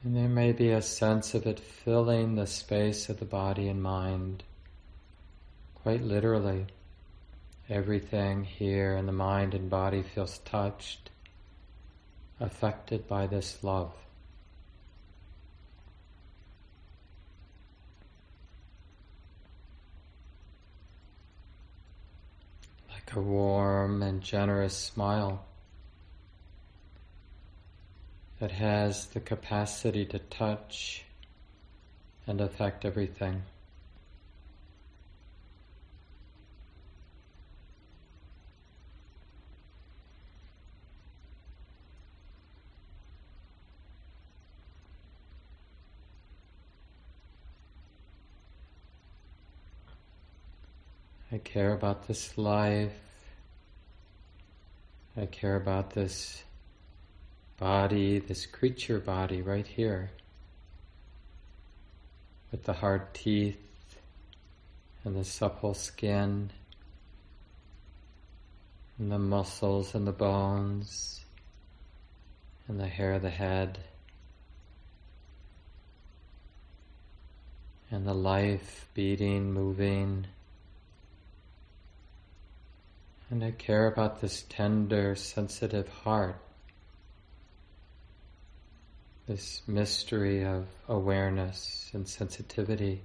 And 0.03 0.15
there 0.15 0.29
may 0.29 0.51
be 0.51 0.71
a 0.71 0.81
sense 0.81 1.33
of 1.33 1.45
it 1.47 1.59
filling 1.59 2.35
the 2.35 2.47
space 2.47 3.09
of 3.09 3.19
the 3.19 3.25
body 3.25 3.67
and 3.67 3.81
mind, 3.81 4.43
quite 5.75 6.01
literally. 6.01 6.67
Everything 7.69 8.43
here 8.45 8.95
in 8.95 9.07
the 9.07 9.11
mind 9.11 9.53
and 9.53 9.69
body 9.69 10.01
feels 10.01 10.37
touched, 10.39 11.09
affected 12.39 13.07
by 13.07 13.27
this 13.27 13.63
love. 13.63 13.93
Like 22.89 23.15
a 23.15 23.21
warm 23.21 24.01
and 24.01 24.21
generous 24.21 24.77
smile 24.77 25.46
that 28.39 28.51
has 28.51 29.07
the 29.07 29.19
capacity 29.19 30.05
to 30.05 30.19
touch 30.19 31.03
and 32.27 32.39
affect 32.39 32.85
everything. 32.85 33.41
I 51.31 51.39
care 51.39 51.73
about 51.73 52.07
this 52.07 52.37
life. 52.37 52.93
I 55.15 55.25
care 55.25 55.55
about 55.55 55.91
this 55.91 56.43
body, 57.57 58.19
this 58.19 58.45
creature 58.45 58.99
body 58.99 59.41
right 59.41 59.65
here, 59.65 60.11
with 62.51 62.63
the 62.63 62.73
hard 62.73 63.13
teeth 63.13 63.57
and 65.03 65.15
the 65.15 65.23
supple 65.23 65.73
skin, 65.73 66.51
and 68.99 69.11
the 69.11 69.19
muscles 69.19 69.95
and 69.95 70.05
the 70.05 70.11
bones, 70.11 71.21
and 72.67 72.79
the 72.79 72.87
hair 72.87 73.13
of 73.13 73.21
the 73.23 73.29
head, 73.29 73.79
and 77.89 78.05
the 78.05 78.13
life 78.13 78.87
beating, 78.93 79.51
moving. 79.53 80.27
And 83.29 83.43
I 83.43 83.51
care 83.51 83.87
about 83.87 84.21
this 84.21 84.45
tender, 84.47 85.15
sensitive 85.15 85.87
heart 85.89 86.39
this 89.27 89.61
mystery 89.67 90.45
of 90.45 90.67
awareness 90.87 91.91
and 91.93 92.07
sensitivity. 92.07 93.01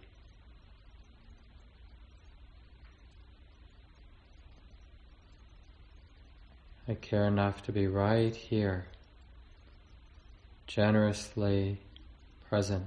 I 6.86 6.94
care 6.94 7.26
enough 7.26 7.64
to 7.64 7.72
be 7.72 7.88
right 7.88 8.34
here, 8.34 8.86
generously 10.68 11.80
present. 12.48 12.86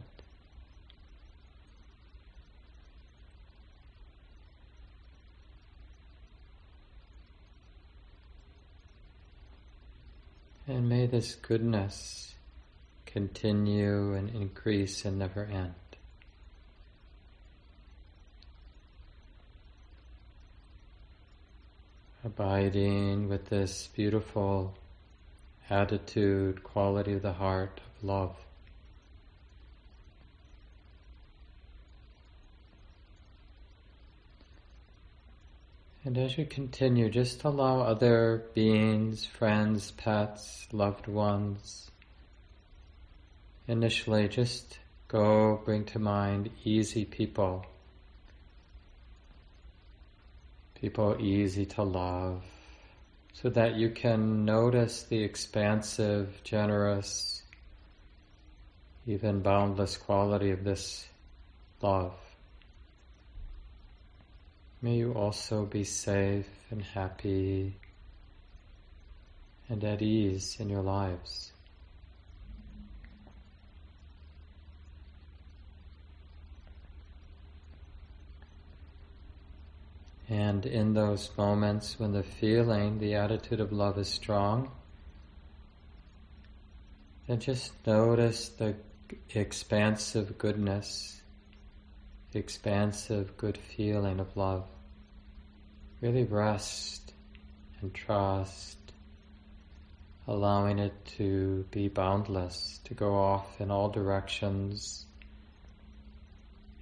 And 10.67 10.89
may 10.89 11.05
this 11.05 11.35
goodness 11.35 12.34
continue 13.15 14.13
and 14.13 14.29
increase 14.29 15.05
and 15.05 15.17
never 15.17 15.45
end. 15.45 15.73
Abiding 22.25 23.29
with 23.29 23.45
this 23.45 23.87
beautiful 23.95 24.77
attitude, 25.69 26.61
quality 26.61 27.13
of 27.13 27.21
the 27.21 27.31
heart 27.31 27.79
of 27.79 28.03
love. 28.03 28.35
And 36.03 36.17
as 36.17 36.37
you 36.37 36.45
continue, 36.45 37.09
just 37.09 37.45
allow 37.45 37.79
other 37.79 38.43
beings, 38.53 39.25
friends, 39.25 39.91
pets, 39.91 40.67
loved 40.73 41.07
ones, 41.07 41.91
initially 43.67 44.27
just 44.27 44.79
go 45.07 45.61
bring 45.65 45.85
to 45.85 45.99
mind 45.99 46.49
easy 46.63 47.05
people, 47.05 47.65
people 50.75 51.15
easy 51.19 51.65
to 51.65 51.83
love, 51.83 52.43
so 53.33 53.49
that 53.49 53.75
you 53.75 53.89
can 53.89 54.45
notice 54.45 55.03
the 55.03 55.23
expansive, 55.23 56.41
generous, 56.43 57.41
even 59.07 59.41
boundless 59.41 59.97
quality 59.97 60.51
of 60.51 60.63
this 60.63 61.07
love. 61.81 62.13
May 64.81 64.97
you 64.97 65.13
also 65.13 65.65
be 65.65 65.83
safe 65.83 66.49
and 66.69 66.81
happy 66.81 67.75
and 69.67 69.83
at 69.83 70.01
ease 70.01 70.57
in 70.59 70.69
your 70.69 70.83
lives. 70.83 71.51
And 80.27 80.65
in 80.65 80.93
those 80.93 81.29
moments 81.37 81.99
when 81.99 82.11
the 82.11 82.23
feeling, 82.23 82.99
the 82.99 83.15
attitude 83.15 83.59
of 83.59 83.71
love 83.71 83.97
is 83.99 84.07
strong, 84.07 84.71
then 87.27 87.39
just 87.39 87.73
notice 87.85 88.49
the 88.49 88.75
expansive 89.33 90.37
goodness, 90.37 91.21
the 92.31 92.39
expansive 92.39 93.37
good 93.37 93.57
feeling 93.57 94.19
of 94.19 94.35
love. 94.35 94.67
Really 96.01 96.23
rest 96.23 97.13
and 97.81 97.93
trust, 97.93 98.77
allowing 100.27 100.79
it 100.79 100.93
to 101.17 101.65
be 101.69 101.87
boundless, 101.87 102.79
to 102.85 102.95
go 102.95 103.15
off 103.15 103.61
in 103.61 103.69
all 103.69 103.89
directions, 103.89 105.05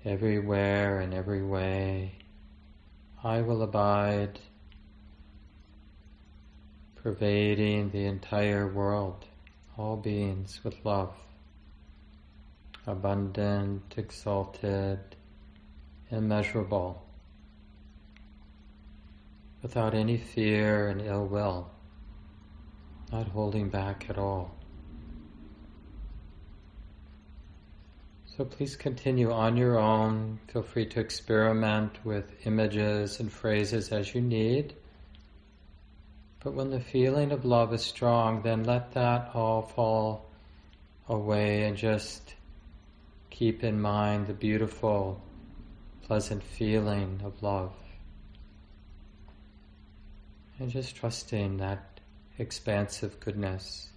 everywhere 0.06 0.99
and 0.99 1.13
every 1.13 1.43
way. 1.43 2.13
I 3.25 3.39
will 3.39 3.62
abide, 3.62 4.38
pervading 6.95 7.91
the 7.91 8.03
entire 8.03 8.67
world, 8.67 9.23
all 9.77 9.95
beings 9.95 10.59
with 10.62 10.83
love, 10.83 11.15
abundant, 12.86 13.93
exalted, 13.95 14.99
immeasurable, 16.12 17.01
without 19.62 19.93
any 19.93 20.17
fear 20.17 20.89
and 20.89 20.99
ill 20.99 21.25
will, 21.25 21.71
not 23.09 23.29
holding 23.29 23.69
back 23.69 24.05
at 24.09 24.17
all. 24.17 24.52
So 28.36 28.46
please 28.46 28.76
continue 28.76 29.32
on 29.32 29.58
your 29.58 29.78
own. 29.78 30.39
Feel 30.48 30.63
free 30.63 30.88
to 30.88 31.00
experiment 31.00 32.04
with 32.04 32.48
images 32.48 33.19
and 33.19 33.32
phrases 33.32 33.91
as 33.91 34.15
you 34.15 34.22
need. 34.22 34.74
But 36.43 36.56
when 36.56 36.72
the 36.72 36.80
feeling 36.80 37.32
of 37.32 37.46
love 37.46 37.72
is 37.76 37.84
strong, 37.84 38.41
then 38.41 38.63
let 38.63 38.93
that 38.93 39.30
all 39.36 39.62
fall 39.62 40.32
away 41.08 41.65
and 41.65 41.78
just 41.78 42.34
keep 43.30 43.63
in 43.63 43.80
mind 43.80 44.26
the 44.26 44.34
beautiful, 44.34 45.22
pleasant 46.02 46.41
feeling 46.41 47.22
of 47.24 47.43
love. 47.43 47.76
And 50.58 50.72
just 50.72 50.96
trusting 50.96 51.58
that 51.58 52.00
expansive 52.39 53.19
goodness. 53.19 53.92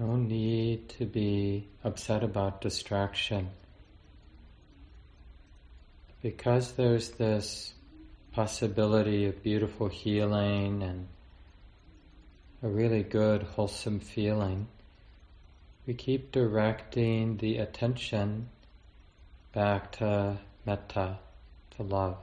No 0.00 0.16
need 0.16 0.88
to 0.98 1.04
be 1.04 1.68
upset 1.84 2.24
about 2.24 2.62
distraction. 2.62 3.50
Because 6.22 6.72
there's 6.72 7.10
this 7.10 7.74
possibility 8.32 9.26
of 9.26 9.42
beautiful 9.42 9.88
healing 9.88 10.82
and 10.82 11.06
a 12.62 12.68
really 12.68 13.02
good, 13.02 13.42
wholesome 13.42 14.00
feeling, 14.00 14.68
we 15.86 15.92
keep 15.92 16.32
directing 16.32 17.36
the 17.36 17.58
attention 17.58 18.48
back 19.52 19.92
to 19.92 20.38
metta, 20.64 21.18
to 21.76 21.82
love. 21.82 22.16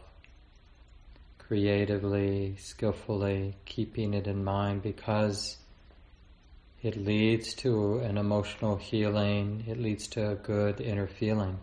Creatively, 1.38 2.56
skillfully, 2.58 3.54
keeping 3.66 4.16
it 4.16 4.26
in 4.26 4.44
mind 4.44 4.82
because 4.82 5.58
it 6.84 6.96
leads 6.96 7.56
to 7.56 8.00
an 8.00 8.18
emotional 8.18 8.76
healing, 8.76 9.64
it 9.68 9.80
leads 9.80 10.08
to 10.10 10.32
a 10.32 10.36
good 10.36 10.80
inner 10.80 11.08
feeling. 11.08 11.58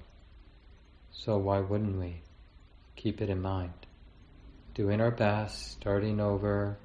So 1.13 1.39
why 1.39 1.61
wouldn't 1.61 1.99
we 1.99 2.21
keep 2.97 3.23
it 3.23 3.31
in 3.31 3.41
mind? 3.41 3.73
Doing 4.75 5.01
our 5.01 5.13
best, 5.13 5.71
starting 5.73 6.19
over, 6.21 6.77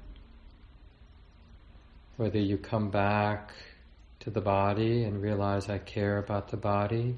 whether 2.17 2.37
you 2.37 2.57
come 2.57 2.91
back 2.91 3.51
to 4.19 4.29
the 4.29 4.41
body 4.41 5.05
and 5.05 5.21
realize 5.21 5.67
I 5.67 5.79
care 5.79 6.19
about 6.19 6.49
the 6.49 6.57
body, 6.57 7.17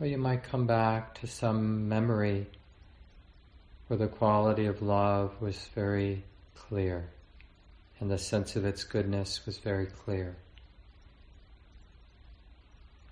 or 0.00 0.06
you 0.06 0.18
might 0.18 0.42
come 0.42 0.66
back 0.66 1.20
to 1.20 1.28
some 1.28 1.88
memory 1.88 2.48
where 3.86 3.98
the 3.98 4.08
quality 4.08 4.66
of 4.66 4.82
love 4.82 5.40
was 5.40 5.68
very 5.74 6.24
clear 6.56 7.08
and 8.02 8.10
the 8.10 8.18
sense 8.18 8.56
of 8.56 8.64
its 8.64 8.82
goodness 8.82 9.46
was 9.46 9.58
very 9.58 9.86
clear. 9.86 10.34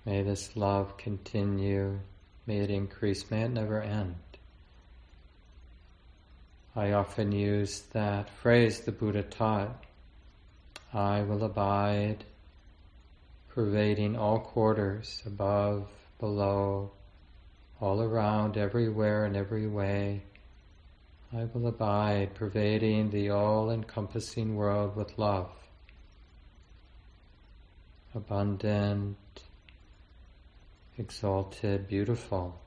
May 0.05 0.21
this 0.21 0.57
love 0.57 0.97
continue, 0.97 2.01
may 2.45 2.57
it 2.57 2.69
increase, 2.69 3.31
may 3.31 3.43
it 3.43 3.51
never 3.51 3.81
end. 3.81 4.17
I 6.75 6.91
often 6.91 7.31
use 7.31 7.83
that 7.93 8.29
phrase 8.41 8.81
the 8.81 8.91
Buddha 8.91 9.23
taught 9.23 9.81
I 10.93 11.21
will 11.21 11.45
abide, 11.45 12.25
pervading 13.47 14.17
all 14.17 14.39
quarters, 14.39 15.23
above, 15.25 15.89
below, 16.19 16.91
all 17.79 18.01
around, 18.01 18.57
everywhere, 18.57 19.25
in 19.25 19.37
every 19.37 19.67
way. 19.67 20.23
I 21.33 21.45
will 21.45 21.67
abide, 21.67 22.33
pervading 22.33 23.09
the 23.09 23.29
all 23.29 23.71
encompassing 23.71 24.57
world 24.57 24.97
with 24.97 25.17
love. 25.17 25.49
Abundant, 28.13 29.15
exalted, 30.97 31.87
beautiful, 31.87 32.59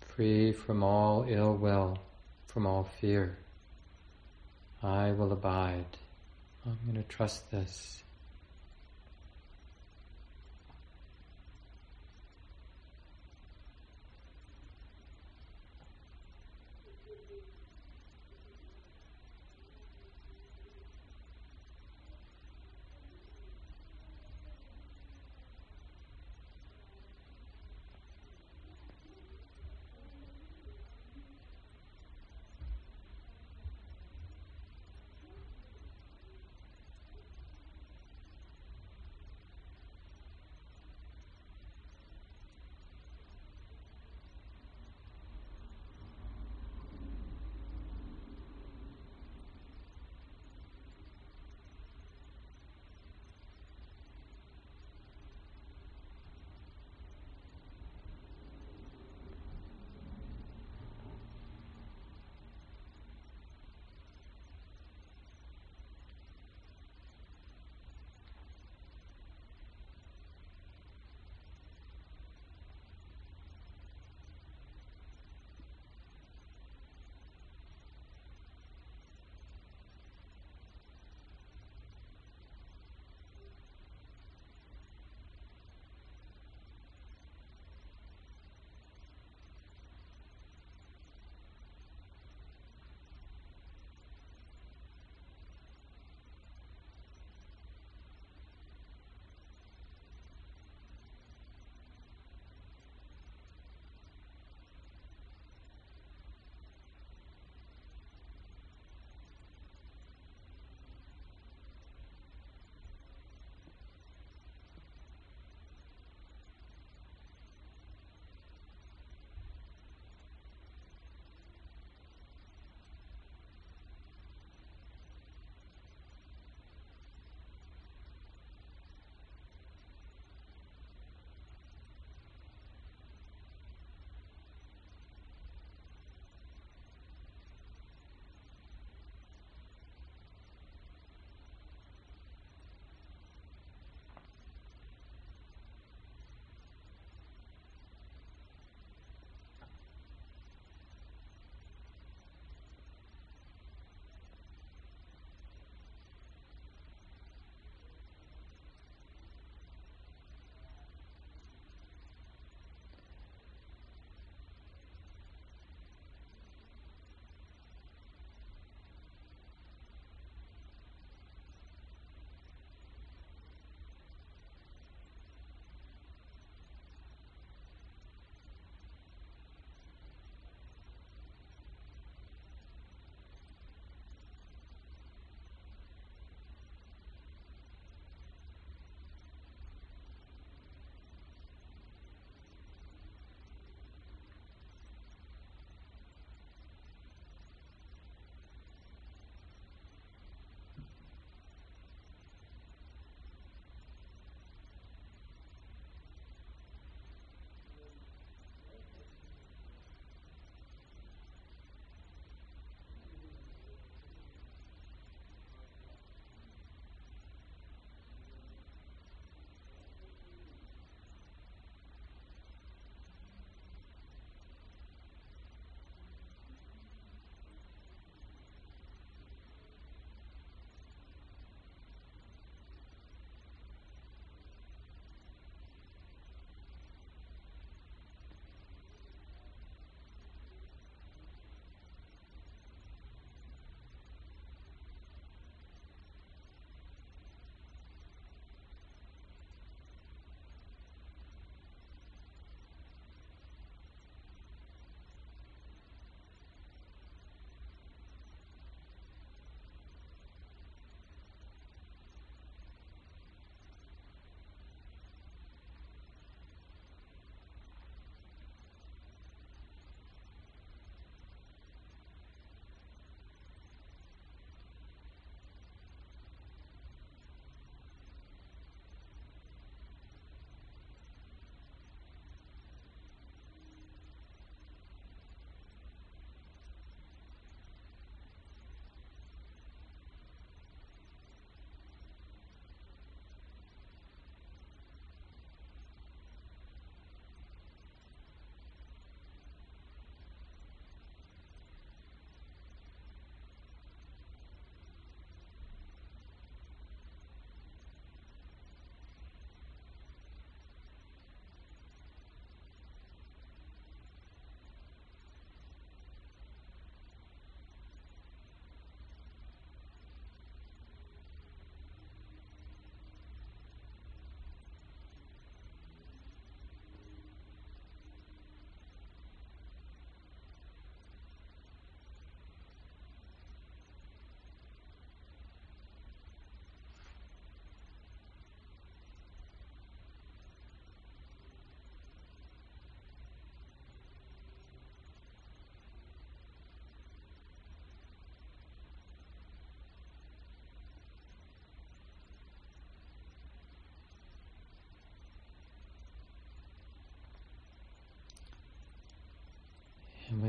free 0.00 0.52
from 0.52 0.82
all 0.82 1.24
ill 1.28 1.54
will, 1.54 1.96
from 2.48 2.66
all 2.66 2.82
fear. 3.00 3.38
I 4.82 5.12
will 5.12 5.30
abide. 5.30 5.96
I'm 6.64 6.78
going 6.84 7.00
to 7.00 7.08
trust 7.08 7.52
this. 7.52 8.02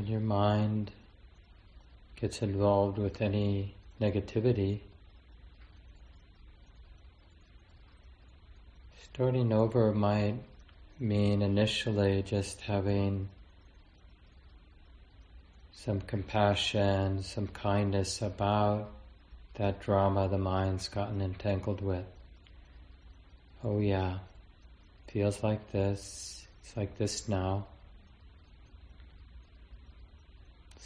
Your 0.08 0.20
mind 0.20 0.90
gets 2.16 2.42
involved 2.42 2.98
with 2.98 3.20
any 3.20 3.74
negativity, 4.00 4.80
starting 9.02 9.52
over 9.52 9.92
might 9.92 10.36
mean 10.98 11.42
initially 11.42 12.22
just 12.22 12.60
having 12.62 13.28
some 15.72 16.00
compassion, 16.00 17.22
some 17.22 17.46
kindness 17.48 18.20
about 18.20 18.90
that 19.54 19.80
drama 19.80 20.28
the 20.28 20.38
mind's 20.38 20.88
gotten 20.88 21.20
entangled 21.20 21.80
with. 21.80 22.04
Oh, 23.62 23.78
yeah, 23.78 24.18
feels 25.08 25.42
like 25.42 25.72
this, 25.72 26.46
it's 26.62 26.76
like 26.76 26.96
this 26.98 27.28
now. 27.28 27.66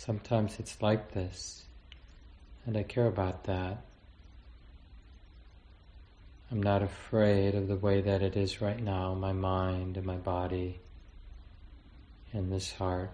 Sometimes 0.04 0.58
it's 0.58 0.82
like 0.82 1.12
this, 1.12 1.62
and 2.66 2.76
I 2.76 2.82
care 2.82 3.06
about 3.06 3.44
that. 3.44 3.84
I'm 6.50 6.60
not 6.60 6.82
afraid 6.82 7.54
of 7.54 7.68
the 7.68 7.76
way 7.76 8.00
that 8.00 8.20
it 8.20 8.36
is 8.36 8.60
right 8.60 8.82
now, 8.82 9.14
my 9.14 9.32
mind 9.32 9.96
and 9.96 10.04
my 10.04 10.16
body 10.16 10.80
and 12.32 12.50
this 12.50 12.72
heart. 12.72 13.12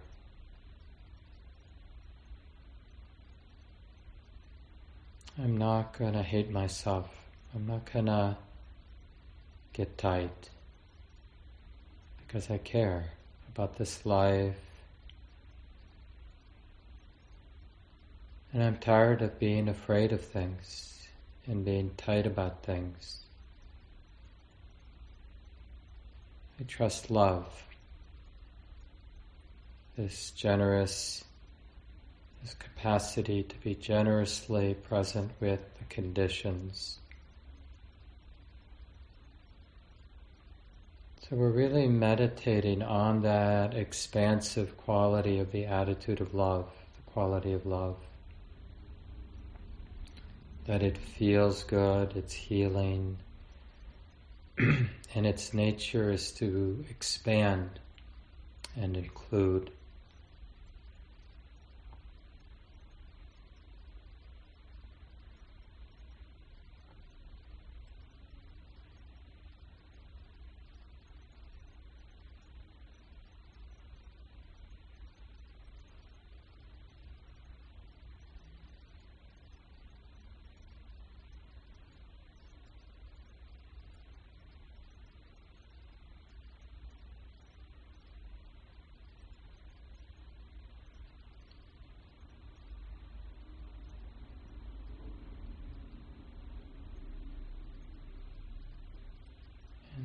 I'm 5.38 5.58
not 5.58 5.98
going 5.98 6.14
to 6.14 6.22
hate 6.22 6.50
myself. 6.50 7.10
I'm 7.54 7.66
not 7.66 7.92
going 7.92 8.06
to 8.06 8.38
get 9.74 9.98
tight 9.98 10.48
because 12.26 12.50
I 12.50 12.56
care 12.56 13.10
about 13.54 13.76
this 13.76 14.06
life. 14.06 14.56
And 18.52 18.62
I'm 18.62 18.78
tired 18.78 19.22
of 19.22 19.38
being 19.38 19.68
afraid 19.68 20.12
of 20.12 20.22
things 20.22 21.06
and 21.46 21.64
being 21.64 21.90
tight 21.96 22.26
about 22.26 22.62
things. 22.62 23.18
I 26.60 26.64
trust 26.64 27.10
love, 27.10 27.46
this 29.96 30.30
generous 30.32 31.24
this 32.42 32.54
capacity 32.54 33.42
to 33.42 33.56
be 33.58 33.74
generously 33.74 34.74
present 34.74 35.30
with 35.40 35.60
the 35.78 35.84
conditions. 35.88 36.98
So 41.28 41.36
we're 41.36 41.50
really 41.50 41.88
meditating 41.88 42.82
on 42.82 43.22
that 43.22 43.74
expansive 43.74 44.76
quality 44.76 45.38
of 45.38 45.52
the 45.52 45.66
attitude 45.66 46.20
of 46.20 46.32
love, 46.32 46.70
the 46.96 47.10
quality 47.12 47.52
of 47.52 47.66
love. 47.66 47.96
That 50.68 50.82
it 50.82 50.98
feels 50.98 51.64
good, 51.64 52.12
it's 52.14 52.34
healing, 52.34 53.16
and 54.58 55.26
its 55.26 55.54
nature 55.54 56.12
is 56.12 56.30
to 56.32 56.84
expand 56.90 57.80
and 58.76 58.94
include. 58.94 59.70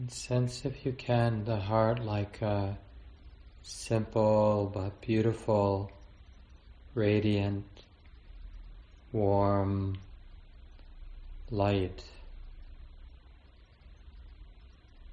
Sense, 0.07 0.65
if 0.65 0.85
you 0.85 0.91
can, 0.91 1.45
the 1.45 1.57
heart 1.57 2.03
like 2.03 2.41
a 2.41 2.77
simple 3.61 4.69
but 4.73 4.99
beautiful, 5.01 5.91
radiant, 6.93 7.65
warm 9.11 9.97
light, 11.49 12.03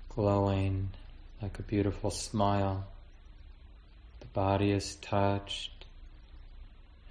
glowing 0.09 0.91
like 1.41 1.59
a 1.59 1.63
beautiful 1.63 2.11
smile. 2.11 2.87
The 4.21 4.27
body 4.27 4.73
is 4.73 4.97
touched, 4.97 5.87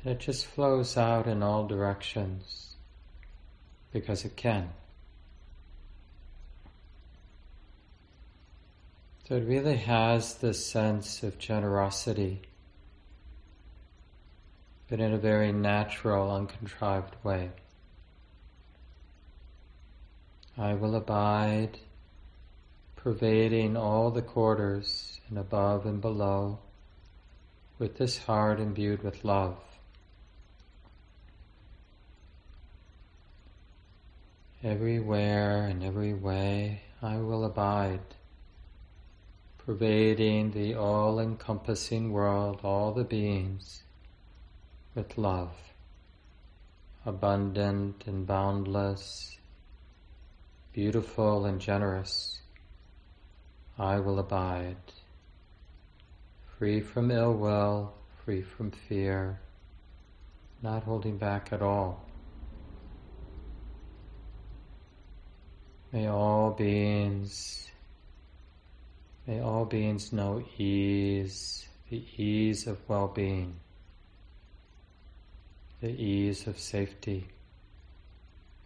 and 0.03 0.13
it 0.13 0.19
just 0.19 0.45
flows 0.45 0.97
out 0.97 1.27
in 1.27 1.43
all 1.43 1.67
directions 1.67 2.75
because 3.91 4.25
it 4.25 4.35
can. 4.35 4.69
So 9.29 9.35
it 9.35 9.45
really 9.45 9.77
has 9.77 10.33
this 10.33 10.65
sense 10.65 11.21
of 11.21 11.37
generosity, 11.37 12.41
but 14.89 14.99
in 14.99 15.13
a 15.13 15.19
very 15.19 15.51
natural, 15.51 16.31
uncontrived 16.31 17.15
way. 17.23 17.51
I 20.57 20.73
will 20.73 20.95
abide, 20.95 21.77
pervading 22.95 23.77
all 23.77 24.09
the 24.09 24.23
quarters 24.23 25.21
and 25.29 25.37
above 25.37 25.85
and 25.85 26.01
below, 26.01 26.57
with 27.77 27.99
this 27.99 28.17
heart 28.17 28.59
imbued 28.59 29.03
with 29.03 29.23
love. 29.23 29.59
Everywhere 34.63 35.67
and 35.67 35.83
every 35.83 36.15
way 36.15 36.81
I 37.03 37.17
will 37.17 37.45
abide 37.45 38.01
pervading 39.69 40.49
the 40.49 40.73
all 40.73 41.19
encompassing 41.19 42.11
world, 42.11 42.59
all 42.63 42.91
the 42.91 43.03
beings, 43.03 43.83
with 44.95 45.15
love, 45.15 45.51
abundant 47.05 48.03
and 48.07 48.25
boundless, 48.25 49.37
beautiful 50.73 51.45
and 51.45 51.61
generous. 51.61 52.39
I 53.77 53.99
will 53.99 54.17
abide, 54.17 54.75
free 56.57 56.81
from 56.81 57.11
ill 57.11 57.35
will, 57.35 57.93
free 58.25 58.41
from 58.41 58.71
fear, 58.71 59.39
not 60.63 60.81
holding 60.81 61.19
back 61.19 61.53
at 61.53 61.61
all. 61.61 62.03
May 65.93 66.07
all 66.07 66.49
beings 66.49 67.68
May 69.29 69.41
all 69.41 69.63
beings 69.63 70.11
know 70.11 70.43
ease, 70.57 71.67
the 71.91 72.03
ease 72.17 72.65
of 72.65 72.79
well-being, 72.89 73.57
the 75.81 75.91
ease 75.91 76.47
of 76.47 76.57
safety 76.57 77.27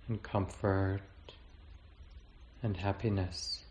and 0.07 0.24
comfort 0.24 1.01
and 2.61 2.78
happiness. 2.78 3.66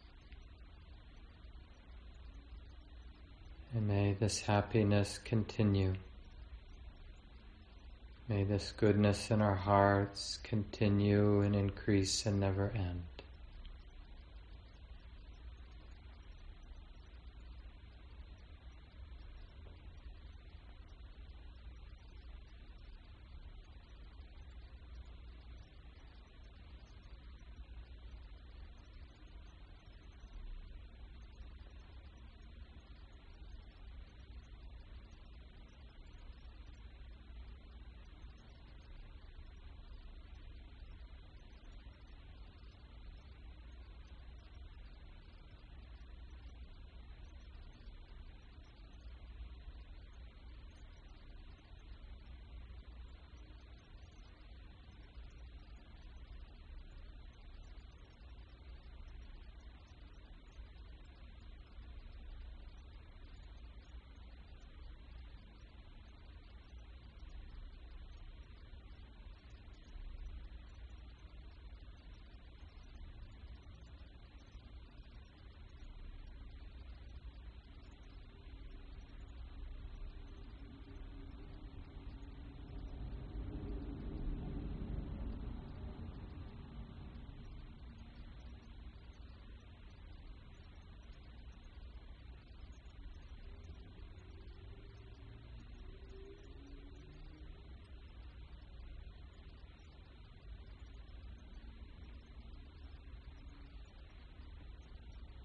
And 3.74 3.88
may 3.88 4.12
this 4.12 4.42
happiness 4.42 5.18
continue. 5.24 5.94
May 8.28 8.44
this 8.44 8.70
goodness 8.76 9.30
in 9.30 9.40
our 9.40 9.54
hearts 9.54 10.38
continue 10.42 11.40
and 11.40 11.56
increase 11.56 12.26
and 12.26 12.38
never 12.38 12.70
end. 12.76 13.11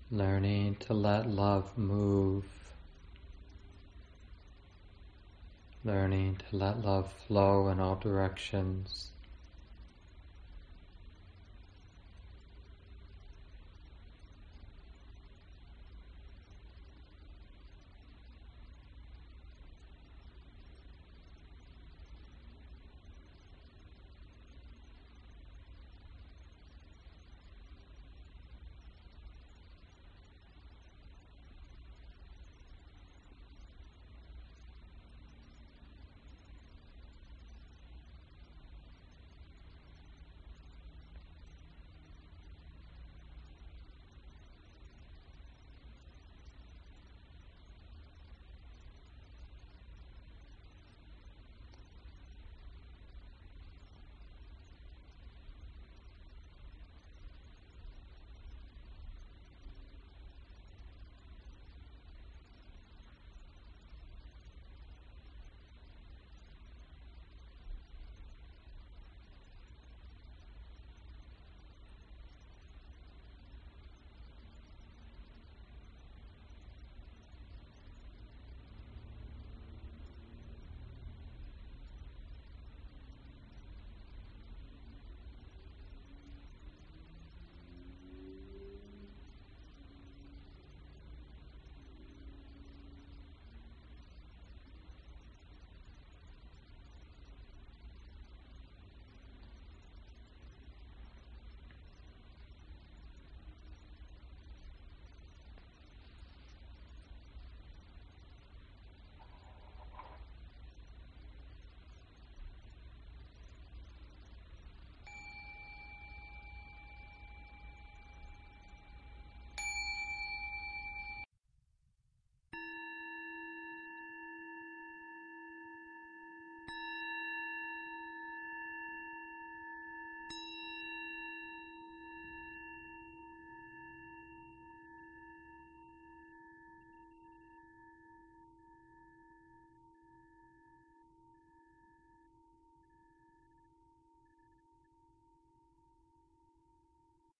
Learning 0.10 0.76
to 0.76 0.94
let 0.94 1.30
love 1.30 1.78
move, 1.78 2.46
learning 5.84 6.40
to 6.50 6.56
let 6.56 6.82
love 6.82 7.12
flow 7.28 7.68
in 7.68 7.80
all 7.80 7.96
directions. 7.96 9.12